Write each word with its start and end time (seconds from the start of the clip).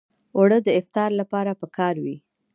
اوړه 0.37 0.57
د 0.65 0.69
افطار 0.79 1.11
لپاره 1.19 1.51
پکار 1.61 1.95
وي 2.03 2.17